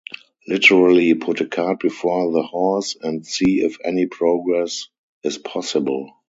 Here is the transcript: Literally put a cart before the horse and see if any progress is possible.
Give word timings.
Literally 0.47 1.13
put 1.13 1.41
a 1.41 1.45
cart 1.45 1.79
before 1.79 2.31
the 2.31 2.41
horse 2.41 2.97
and 2.99 3.23
see 3.23 3.61
if 3.61 3.77
any 3.85 4.07
progress 4.07 4.87
is 5.23 5.37
possible. 5.37 6.09